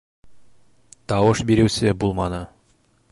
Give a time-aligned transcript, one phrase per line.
[1.13, 2.43] Тауыш биреүсе булманы.